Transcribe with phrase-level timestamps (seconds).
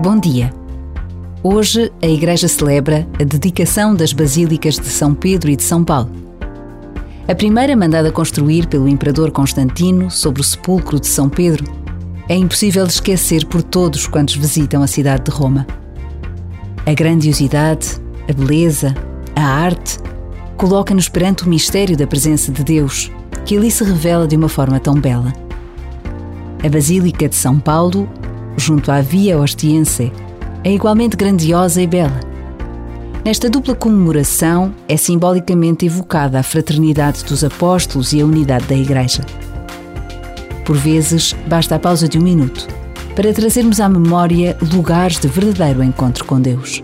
[0.00, 0.52] Bom dia.
[1.40, 6.10] Hoje a Igreja celebra a dedicação das basílicas de São Pedro e de São Paulo.
[7.28, 11.64] A primeira mandada construir pelo imperador Constantino sobre o sepulcro de São Pedro
[12.28, 15.64] é impossível esquecer por todos quantos visitam a cidade de Roma.
[16.84, 18.94] A grandiosidade, a beleza,
[19.36, 20.00] a arte
[20.56, 23.12] coloca-nos perante o mistério da presença de Deus,
[23.46, 25.32] que ali se revela de uma forma tão bela.
[26.64, 28.08] A Basílica de São Paulo,
[28.56, 30.12] junto à Via Ostiense,
[30.62, 32.20] é igualmente grandiosa e bela.
[33.24, 39.22] Nesta dupla comemoração é simbolicamente evocada a fraternidade dos apóstolos e a unidade da Igreja.
[40.64, 42.66] Por vezes, basta a pausa de um minuto
[43.14, 46.82] para trazermos à memória lugares de verdadeiro encontro com Deus.